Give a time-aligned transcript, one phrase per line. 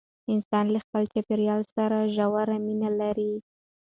[0.33, 3.33] انسان له خپل چاپیریال سره ژوره مینه لري.